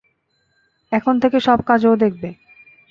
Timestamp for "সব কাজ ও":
1.39-1.93